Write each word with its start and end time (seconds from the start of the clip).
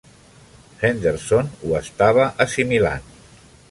Henderson 0.85 1.53
ho 1.61 1.77
estava 1.83 2.29
assimilant. 2.47 3.11